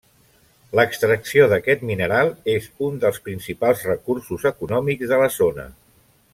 L'extracció 0.77 1.45
d'aquest 1.51 1.83
mineral 1.89 2.33
és 2.55 2.67
un 2.87 2.97
dels 3.05 3.21
principals 3.29 3.87
recursos 3.93 4.51
econòmics 4.55 5.15
de 5.15 5.25
la 5.25 5.33
zona. 5.41 5.71